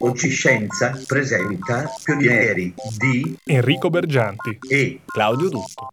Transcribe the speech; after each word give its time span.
Oggi 0.00 0.28
Scienza 0.28 0.96
presenta 1.06 1.90
Pionieri 2.04 2.72
di 2.96 3.36
Enrico 3.44 3.90
Bergianti 3.90 4.56
e 4.68 5.00
Claudio 5.04 5.48
Dutto. 5.48 5.88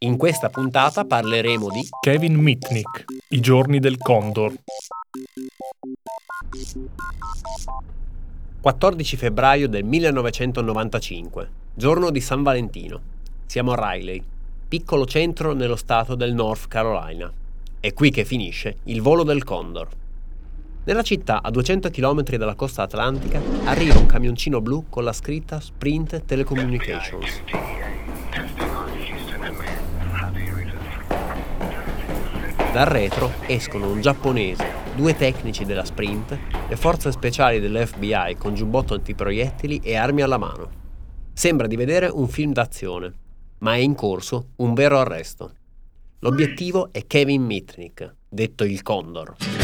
In 0.00 0.18
questa 0.18 0.50
puntata 0.50 1.06
parleremo 1.06 1.70
di 1.70 1.88
Kevin 2.02 2.34
Mitnick, 2.34 3.06
I 3.28 3.40
giorni 3.40 3.78
del 3.78 3.96
Condor. 3.96 4.54
14 8.60 9.16
febbraio 9.16 9.66
del 9.66 9.84
1995, 9.84 11.50
giorno 11.74 12.10
di 12.10 12.20
San 12.20 12.42
Valentino. 12.42 13.00
Siamo 13.46 13.72
a 13.72 13.92
Riley, 13.92 14.22
piccolo 14.68 15.06
centro 15.06 15.54
nello 15.54 15.76
stato 15.76 16.14
del 16.14 16.34
North 16.34 16.68
Carolina. 16.68 17.32
È 17.80 17.92
qui 17.94 18.10
che 18.10 18.26
finisce 18.26 18.76
il 18.84 19.00
volo 19.00 19.22
del 19.22 19.44
Condor. 19.44 20.02
Nella 20.86 21.02
città, 21.02 21.40
a 21.40 21.50
200 21.50 21.88
km 21.88 22.36
dalla 22.36 22.54
costa 22.54 22.82
atlantica, 22.82 23.40
arriva 23.64 23.98
un 23.98 24.04
camioncino 24.04 24.60
blu 24.60 24.84
con 24.90 25.02
la 25.02 25.14
scritta 25.14 25.58
Sprint 25.58 26.26
Telecommunications. 26.26 27.42
Dal 32.70 32.86
retro 32.86 33.32
escono 33.46 33.90
un 33.90 34.02
giapponese, 34.02 34.66
due 34.94 35.16
tecnici 35.16 35.64
della 35.64 35.86
Sprint, 35.86 36.38
le 36.68 36.76
forze 36.76 37.10
speciali 37.12 37.60
dell'FBI 37.60 38.36
con 38.36 38.54
giubbotto 38.54 38.92
antiproiettili 38.92 39.80
e 39.82 39.96
armi 39.96 40.20
alla 40.20 40.38
mano. 40.38 40.82
Sembra 41.32 41.66
di 41.66 41.76
vedere 41.76 42.08
un 42.08 42.28
film 42.28 42.52
d'azione, 42.52 43.10
ma 43.60 43.72
è 43.72 43.78
in 43.78 43.94
corso 43.94 44.48
un 44.56 44.74
vero 44.74 44.98
arresto. 44.98 45.50
L'obiettivo 46.18 46.90
è 46.92 47.06
Kevin 47.06 47.42
Mitnick, 47.42 48.16
detto 48.28 48.64
il 48.64 48.82
Condor. 48.82 49.63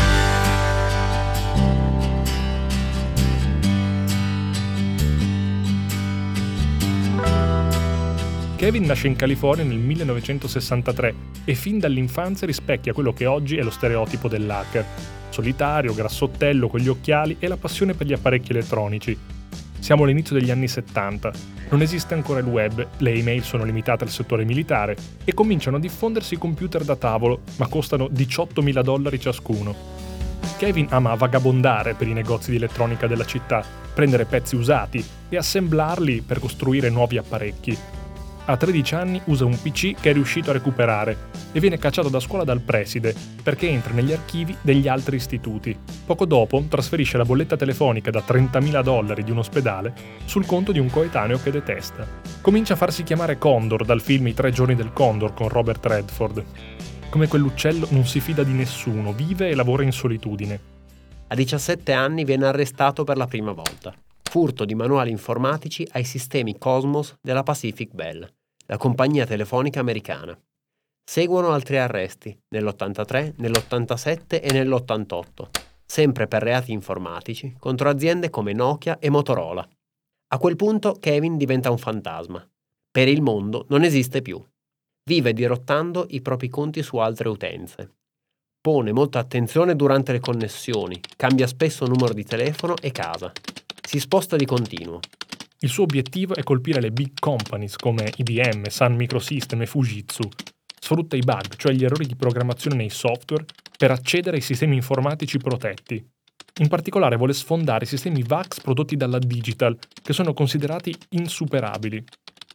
Kevin 8.70 8.86
nasce 8.86 9.08
in 9.08 9.16
California 9.16 9.64
nel 9.64 9.78
1963 9.78 11.14
e 11.44 11.56
fin 11.56 11.80
dall'infanzia 11.80 12.46
rispecchia 12.46 12.92
quello 12.92 13.12
che 13.12 13.26
oggi 13.26 13.56
è 13.56 13.64
lo 13.64 13.70
stereotipo 13.70 14.28
dell'hacker. 14.28 14.86
Solitario, 15.28 15.92
grassottello, 15.92 16.68
con 16.68 16.78
gli 16.78 16.86
occhiali 16.86 17.34
e 17.40 17.48
la 17.48 17.56
passione 17.56 17.94
per 17.94 18.06
gli 18.06 18.12
apparecchi 18.12 18.52
elettronici. 18.52 19.18
Siamo 19.80 20.04
all'inizio 20.04 20.38
degli 20.38 20.52
anni 20.52 20.68
70, 20.68 21.32
non 21.70 21.82
esiste 21.82 22.14
ancora 22.14 22.38
il 22.38 22.46
web, 22.46 22.86
le 22.98 23.12
email 23.12 23.42
sono 23.42 23.64
limitate 23.64 24.04
al 24.04 24.10
settore 24.10 24.44
militare 24.44 24.96
e 25.24 25.34
cominciano 25.34 25.78
a 25.78 25.80
diffondersi 25.80 26.34
i 26.34 26.38
computer 26.38 26.84
da 26.84 26.94
tavolo, 26.94 27.40
ma 27.56 27.66
costano 27.66 28.04
18.000 28.04 28.82
dollari 28.82 29.18
ciascuno. 29.18 29.74
Kevin 30.58 30.86
ama 30.90 31.16
vagabondare 31.16 31.94
per 31.94 32.06
i 32.06 32.12
negozi 32.12 32.52
di 32.52 32.58
elettronica 32.58 33.08
della 33.08 33.26
città, 33.26 33.64
prendere 33.92 34.26
pezzi 34.26 34.54
usati 34.54 35.04
e 35.28 35.36
assemblarli 35.36 36.20
per 36.20 36.38
costruire 36.38 36.88
nuovi 36.88 37.16
apparecchi. 37.16 37.76
A 38.50 38.56
13 38.56 38.94
anni 38.96 39.20
usa 39.26 39.44
un 39.44 39.56
PC 39.56 39.94
che 40.00 40.10
è 40.10 40.12
riuscito 40.12 40.50
a 40.50 40.52
recuperare 40.52 41.28
e 41.52 41.60
viene 41.60 41.78
cacciato 41.78 42.08
da 42.08 42.18
scuola 42.18 42.42
dal 42.42 42.58
preside 42.58 43.14
perché 43.44 43.68
entra 43.68 43.94
negli 43.94 44.10
archivi 44.10 44.56
degli 44.60 44.88
altri 44.88 45.14
istituti. 45.14 45.78
Poco 46.04 46.26
dopo 46.26 46.60
trasferisce 46.68 47.16
la 47.16 47.24
bolletta 47.24 47.56
telefonica 47.56 48.10
da 48.10 48.24
30.000 48.26 48.82
dollari 48.82 49.22
di 49.22 49.30
un 49.30 49.38
ospedale 49.38 49.94
sul 50.24 50.46
conto 50.46 50.72
di 50.72 50.80
un 50.80 50.90
coetaneo 50.90 51.40
che 51.40 51.52
detesta. 51.52 52.04
Comincia 52.40 52.72
a 52.72 52.76
farsi 52.76 53.04
chiamare 53.04 53.38
Condor 53.38 53.84
dal 53.84 54.00
film 54.00 54.26
I 54.26 54.34
tre 54.34 54.50
giorni 54.50 54.74
del 54.74 54.92
Condor 54.92 55.32
con 55.32 55.48
Robert 55.48 55.86
Redford. 55.86 56.44
Come 57.08 57.28
quell'uccello 57.28 57.86
non 57.90 58.04
si 58.04 58.18
fida 58.18 58.42
di 58.42 58.52
nessuno, 58.52 59.12
vive 59.12 59.48
e 59.48 59.54
lavora 59.54 59.84
in 59.84 59.92
solitudine. 59.92 60.60
A 61.28 61.36
17 61.36 61.92
anni 61.92 62.24
viene 62.24 62.46
arrestato 62.46 63.04
per 63.04 63.16
la 63.16 63.28
prima 63.28 63.52
volta. 63.52 63.94
Furto 64.20 64.64
di 64.64 64.74
manuali 64.74 65.12
informatici 65.12 65.86
ai 65.92 66.04
sistemi 66.04 66.58
Cosmos 66.58 67.14
della 67.22 67.44
Pacific 67.44 67.92
Bell 67.92 68.28
la 68.70 68.76
compagnia 68.76 69.26
telefonica 69.26 69.80
americana. 69.80 70.38
Seguono 71.02 71.50
altri 71.50 71.76
arresti 71.76 72.40
nell'83, 72.50 73.34
nell'87 73.38 74.40
e 74.40 74.52
nell'88, 74.52 75.48
sempre 75.84 76.28
per 76.28 76.40
reati 76.40 76.70
informatici 76.70 77.56
contro 77.58 77.88
aziende 77.88 78.30
come 78.30 78.52
Nokia 78.52 79.00
e 79.00 79.10
Motorola. 79.10 79.68
A 80.28 80.38
quel 80.38 80.54
punto 80.54 80.92
Kevin 81.00 81.36
diventa 81.36 81.72
un 81.72 81.78
fantasma. 81.78 82.48
Per 82.92 83.08
il 83.08 83.22
mondo 83.22 83.66
non 83.70 83.82
esiste 83.82 84.22
più. 84.22 84.40
Vive 85.02 85.32
dirottando 85.32 86.06
i 86.10 86.20
propri 86.22 86.48
conti 86.48 86.84
su 86.84 86.98
altre 86.98 87.28
utenze. 87.28 87.96
Pone 88.60 88.92
molta 88.92 89.18
attenzione 89.18 89.74
durante 89.74 90.12
le 90.12 90.20
connessioni, 90.20 91.00
cambia 91.16 91.48
spesso 91.48 91.86
numero 91.86 92.14
di 92.14 92.24
telefono 92.24 92.76
e 92.80 92.92
casa. 92.92 93.32
Si 93.82 93.98
sposta 93.98 94.36
di 94.36 94.44
continuo, 94.44 95.00
il 95.62 95.68
suo 95.68 95.84
obiettivo 95.84 96.34
è 96.34 96.42
colpire 96.42 96.80
le 96.80 96.90
big 96.90 97.12
companies 97.18 97.76
come 97.76 98.10
IBM, 98.16 98.68
Sun 98.68 98.94
Microsystem 98.94 99.60
e 99.60 99.66
Fujitsu. 99.66 100.22
Sfrutta 100.80 101.16
i 101.16 101.20
bug, 101.20 101.56
cioè 101.56 101.72
gli 101.72 101.84
errori 101.84 102.06
di 102.06 102.16
programmazione 102.16 102.76
nei 102.76 102.88
software, 102.88 103.44
per 103.76 103.90
accedere 103.90 104.36
ai 104.36 104.42
sistemi 104.42 104.76
informatici 104.76 105.36
protetti. 105.36 106.02
In 106.60 106.68
particolare 106.68 107.16
vuole 107.16 107.34
sfondare 107.34 107.84
i 107.84 107.88
sistemi 107.88 108.22
VAX 108.22 108.60
prodotti 108.60 108.96
dalla 108.96 109.18
Digital, 109.18 109.78
che 110.02 110.12
sono 110.14 110.32
considerati 110.32 110.94
insuperabili. 111.10 112.02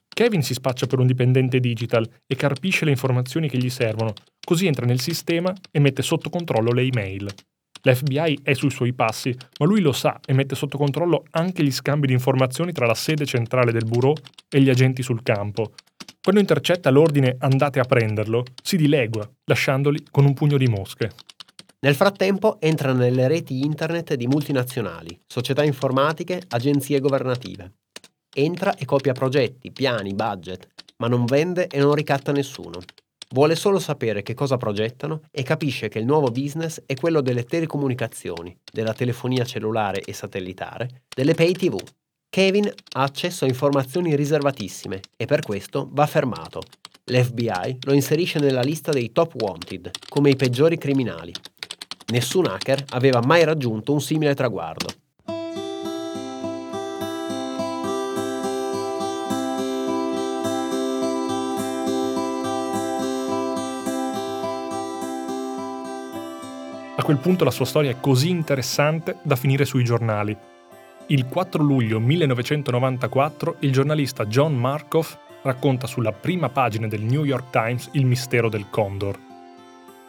Kevin 0.09 0.41
si 0.41 0.53
spaccia 0.53 0.87
per 0.87 0.99
un 0.99 1.05
dipendente 1.07 1.59
digital 1.59 2.09
e 2.25 2.35
carpisce 2.35 2.85
le 2.85 2.91
informazioni 2.91 3.49
che 3.49 3.57
gli 3.57 3.69
servono, 3.69 4.13
così 4.43 4.65
entra 4.65 4.85
nel 4.85 4.99
sistema 4.99 5.53
e 5.69 5.79
mette 5.79 6.01
sotto 6.01 6.29
controllo 6.29 6.71
le 6.71 6.83
email. 6.83 7.31
L'FBI 7.85 8.39
è 8.41 8.53
sui 8.53 8.71
suoi 8.71 8.93
passi, 8.93 9.35
ma 9.59 9.65
lui 9.67 9.79
lo 9.79 9.91
sa 9.91 10.19
e 10.25 10.33
mette 10.33 10.55
sotto 10.55 10.75
controllo 10.75 11.23
anche 11.31 11.63
gli 11.63 11.71
scambi 11.71 12.07
di 12.07 12.13
informazioni 12.13 12.71
tra 12.71 12.87
la 12.87 12.95
sede 12.95 13.25
centrale 13.25 13.71
del 13.71 13.85
bureau 13.85 14.15
e 14.49 14.59
gli 14.59 14.69
agenti 14.69 15.03
sul 15.03 15.21
campo. 15.21 15.73
Quando 16.19 16.41
intercetta 16.41 16.89
l'ordine 16.89 17.35
andate 17.39 17.79
a 17.79 17.83
prenderlo, 17.83 18.43
si 18.63 18.75
dilegua, 18.77 19.29
lasciandoli 19.43 20.07
con 20.09 20.25
un 20.25 20.33
pugno 20.33 20.57
di 20.57 20.67
mosche. 20.67 21.11
Nel 21.81 21.93
frattempo 21.93 22.59
entra 22.59 22.91
nelle 22.93 23.27
reti 23.27 23.59
internet 23.59 24.15
di 24.15 24.25
multinazionali, 24.25 25.19
società 25.27 25.63
informatiche, 25.63 26.41
agenzie 26.49 26.99
governative. 26.99 27.73
Entra 28.35 28.75
e 28.75 28.85
copia 28.85 29.13
progetti, 29.13 29.71
piani, 29.71 30.15
budget, 30.15 30.67
ma 30.97 31.07
non 31.07 31.25
vende 31.25 31.67
e 31.67 31.77
non 31.77 31.93
ricatta 31.93 32.31
nessuno. 32.31 32.79
Vuole 33.29 33.55
solo 33.55 33.79
sapere 33.79 34.21
che 34.21 34.33
cosa 34.33 34.57
progettano 34.57 35.21
e 35.31 35.43
capisce 35.43 35.89
che 35.89 35.99
il 35.99 36.05
nuovo 36.05 36.29
business 36.29 36.81
è 36.85 36.93
quello 36.93 37.21
delle 37.21 37.43
telecomunicazioni, 37.43 38.55
della 38.71 38.93
telefonia 38.93 39.43
cellulare 39.43 40.01
e 40.01 40.13
satellitare, 40.13 41.03
delle 41.13 41.33
pay 41.33 41.53
TV. 41.53 41.77
Kevin 42.29 42.65
ha 42.65 43.01
accesso 43.01 43.45
a 43.45 43.47
informazioni 43.47 44.15
riservatissime 44.15 44.99
e 45.17 45.25
per 45.25 45.41
questo 45.41 45.89
va 45.91 46.05
fermato. 46.05 46.61
L'FBI 47.05 47.77
lo 47.81 47.93
inserisce 47.93 48.39
nella 48.39 48.61
lista 48.61 48.91
dei 48.91 49.11
top 49.11 49.41
wanted, 49.41 49.91
come 50.09 50.31
i 50.31 50.35
peggiori 50.35 50.77
criminali. 50.77 51.33
Nessun 52.11 52.45
hacker 52.45 52.83
aveva 52.89 53.21
mai 53.25 53.43
raggiunto 53.43 53.93
un 53.93 54.01
simile 54.01 54.35
traguardo. 54.35 54.87
Quel 67.05 67.17
punto 67.17 67.43
la 67.43 67.51
sua 67.51 67.65
storia 67.65 67.91
è 67.91 67.99
così 67.99 68.31
interessante 68.31 69.17
da 69.21 69.35
finire 69.35 69.63
sui 69.63 69.83
giornali. 69.83 70.35
Il 71.05 71.27
4 71.27 71.61
luglio 71.61 71.99
1994 71.99 73.57
il 73.59 73.71
giornalista 73.71 74.25
John 74.25 74.55
Markov 74.55 75.15
racconta 75.43 75.85
sulla 75.85 76.11
prima 76.11 76.49
pagina 76.49 76.87
del 76.87 77.03
New 77.03 77.23
York 77.23 77.51
Times 77.51 77.89
il 77.91 78.07
mistero 78.07 78.49
del 78.49 78.71
Condor. 78.71 79.19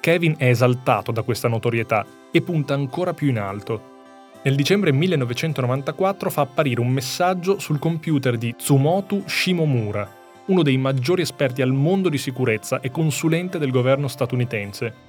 Kevin 0.00 0.36
è 0.38 0.48
esaltato 0.48 1.12
da 1.12 1.20
questa 1.20 1.48
notorietà 1.48 2.06
e 2.30 2.40
punta 2.40 2.72
ancora 2.72 3.12
più 3.12 3.28
in 3.28 3.40
alto. 3.40 4.38
Nel 4.42 4.54
dicembre 4.54 4.90
1994 4.90 6.30
fa 6.30 6.40
apparire 6.40 6.80
un 6.80 6.88
messaggio 6.88 7.58
sul 7.58 7.78
computer 7.78 8.38
di 8.38 8.54
Tsumoto 8.56 9.22
Shimomura, 9.26 10.10
uno 10.46 10.62
dei 10.62 10.78
maggiori 10.78 11.20
esperti 11.20 11.60
al 11.60 11.74
mondo 11.74 12.08
di 12.08 12.16
sicurezza 12.16 12.80
e 12.80 12.90
consulente 12.90 13.58
del 13.58 13.70
governo 13.70 14.08
statunitense, 14.08 15.05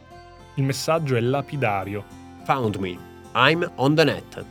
il 0.58 0.64
messaggio 0.64 1.16
è 1.16 1.20
lapidario. 1.20 2.04
Found 2.46 2.76
me. 2.76 2.98
I'm 3.34 3.72
on 3.76 3.96
the 3.96 4.04
net. 4.04 4.46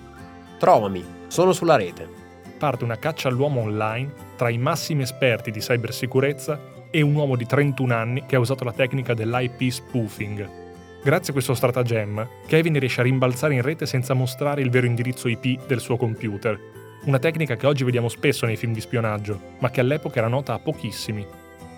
Trovami. 0.58 1.04
Sono 1.26 1.52
sulla 1.52 1.76
rete. 1.76 2.08
Parte 2.58 2.84
una 2.84 2.96
caccia 2.96 3.28
all'uomo 3.28 3.60
online 3.60 4.12
tra 4.36 4.48
i 4.48 4.58
massimi 4.58 5.02
esperti 5.02 5.50
di 5.50 5.60
cybersicurezza 5.60 6.74
e 6.90 7.00
un 7.02 7.14
uomo 7.14 7.36
di 7.36 7.44
31 7.44 7.94
anni 7.94 8.24
che 8.24 8.36
ha 8.36 8.40
usato 8.40 8.64
la 8.64 8.72
tecnica 8.72 9.14
dell'IP 9.14 9.68
spoofing. 9.68 10.48
Grazie 11.02 11.30
a 11.30 11.32
questo 11.32 11.54
stratagemma, 11.54 12.28
Kevin 12.46 12.78
riesce 12.78 13.00
a 13.00 13.04
rimbalzare 13.04 13.54
in 13.54 13.62
rete 13.62 13.86
senza 13.86 14.14
mostrare 14.14 14.62
il 14.62 14.70
vero 14.70 14.86
indirizzo 14.86 15.28
IP 15.28 15.66
del 15.66 15.80
suo 15.80 15.96
computer, 15.96 16.58
una 17.04 17.18
tecnica 17.18 17.56
che 17.56 17.66
oggi 17.66 17.84
vediamo 17.84 18.08
spesso 18.08 18.46
nei 18.46 18.56
film 18.56 18.72
di 18.72 18.80
spionaggio, 18.80 19.38
ma 19.58 19.70
che 19.70 19.80
all'epoca 19.80 20.18
era 20.18 20.28
nota 20.28 20.54
a 20.54 20.58
pochissimi. 20.58 21.24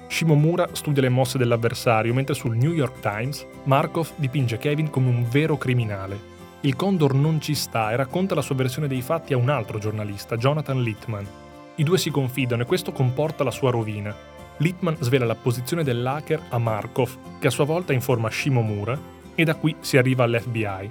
Shimomura 0.08 0.70
studia 0.72 1.02
le 1.02 1.10
mosse 1.10 1.38
dell'avversario, 1.38 2.14
mentre 2.14 2.34
sul 2.34 2.56
New 2.56 2.72
York 2.72 3.00
Times 3.00 3.46
Markov 3.64 4.12
dipinge 4.16 4.56
Kevin 4.56 4.90
come 4.90 5.08
un 5.08 5.28
vero 5.28 5.56
criminale. 5.56 6.36
Il 6.62 6.74
Condor 6.74 7.14
non 7.14 7.40
ci 7.40 7.54
sta 7.54 7.92
e 7.92 7.96
racconta 7.96 8.34
la 8.34 8.42
sua 8.42 8.56
versione 8.56 8.88
dei 8.88 9.02
fatti 9.02 9.32
a 9.32 9.36
un 9.36 9.48
altro 9.48 9.78
giornalista, 9.78 10.36
Jonathan 10.36 10.82
Littman. 10.82 11.26
I 11.76 11.84
due 11.84 11.98
si 11.98 12.10
confidano 12.10 12.62
e 12.62 12.66
questo 12.66 12.90
comporta 12.90 13.44
la 13.44 13.52
sua 13.52 13.70
rovina. 13.70 14.12
Littman 14.56 14.96
svela 14.98 15.24
la 15.24 15.36
posizione 15.36 15.84
dell'hacker 15.84 16.46
a 16.48 16.58
Markov, 16.58 17.38
che 17.38 17.46
a 17.46 17.50
sua 17.50 17.64
volta 17.64 17.92
informa 17.92 18.30
Shimomura, 18.30 18.98
e 19.36 19.44
da 19.44 19.54
qui 19.54 19.76
si 19.78 19.98
arriva 19.98 20.24
all'FBI. 20.24 20.90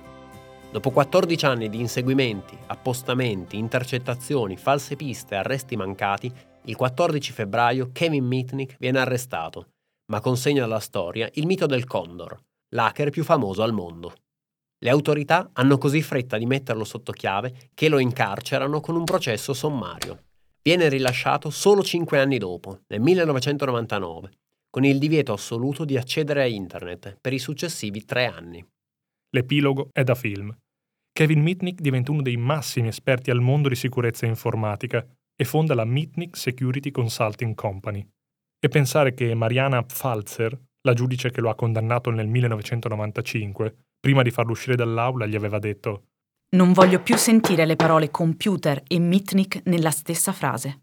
Dopo 0.72 0.92
14 0.92 1.46
anni 1.46 1.70
di 1.70 1.80
inseguimenti, 1.80 2.58
appostamenti, 2.68 3.58
intercettazioni, 3.58 4.56
false 4.56 4.96
piste 4.96 5.36
e 5.36 5.38
arresti 5.40 5.76
mancati, 5.76 6.32
il 6.68 6.76
14 6.76 7.32
febbraio 7.32 7.90
Kevin 7.92 8.26
Mitnick 8.26 8.76
viene 8.78 9.00
arrestato, 9.00 9.72
ma 10.12 10.20
consegna 10.20 10.64
alla 10.64 10.80
storia 10.80 11.30
il 11.34 11.46
mito 11.46 11.66
del 11.66 11.86
Condor, 11.86 12.38
l'hacker 12.70 13.10
più 13.10 13.24
famoso 13.24 13.64
al 13.64 13.74
mondo. 13.74 14.14
Le 14.80 14.90
autorità 14.90 15.50
hanno 15.54 15.78
così 15.78 16.02
fretta 16.02 16.38
di 16.38 16.46
metterlo 16.46 16.84
sotto 16.84 17.12
chiave 17.12 17.70
che 17.74 17.90
lo 17.90 18.00
incarcerano 18.00 18.80
con 18.80 18.96
un 18.96 19.06
processo 19.06 19.54
sommario. 19.54 20.26
Viene 20.62 20.90
rilasciato 20.90 21.50
solo 21.50 21.82
cinque 21.82 22.20
anni 22.20 22.38
dopo, 22.38 22.82
nel 22.88 23.00
1999, 23.00 24.32
con 24.70 24.84
il 24.84 25.00
divieto 25.00 25.34
assoluto 25.34 25.86
di 25.86 25.98
accedere 25.98 26.44
a 26.44 26.46
Internet 26.46 27.18
per 27.20 27.34
i 27.34 27.40
successivi 27.40 28.04
tre 28.04 28.26
anni. 28.26 28.64
L'epilogo 29.30 29.90
è 29.92 30.04
da 30.04 30.16
film. 30.16 30.56
Kevin 31.12 31.42
Mitnick 31.42 31.82
diventa 31.82 32.12
uno 32.12 32.22
dei 32.22 32.38
massimi 32.38 32.90
esperti 32.90 33.32
al 33.32 33.42
mondo 33.42 33.70
di 33.70 33.76
sicurezza 33.76 34.26
informatica 34.26 35.04
e 35.40 35.46
fonda 35.46 35.76
la 35.76 35.86
Mitnick 35.86 36.36
Security 36.36 36.90
Consulting 36.90 37.54
Company. 37.54 38.06
E 38.60 38.68
pensare 38.70 39.14
che 39.14 39.36
Mariana 39.36 39.84
Pfalzer, 39.84 40.60
la 40.82 40.94
giudice 40.94 41.30
che 41.30 41.42
lo 41.42 41.52
ha 41.52 41.56
condannato 41.56 42.10
nel 42.10 42.28
1995, 42.28 43.76
prima 44.00 44.24
di 44.24 44.32
farlo 44.32 44.52
uscire 44.52 44.76
dall'aula 44.76 45.28
gli 45.28 45.36
aveva 45.36 45.60
detto 45.60 46.08
Non 46.56 46.74
voglio 46.74 47.02
più 47.02 47.16
sentire 47.18 47.66
le 47.66 47.76
parole 47.76 48.10
computer 48.10 48.82
e 48.88 48.98
Mitnick 48.98 49.62
nella 49.66 49.92
stessa 49.92 50.32
frase. 50.32 50.82